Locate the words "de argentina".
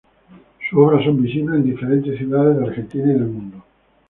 2.57-3.03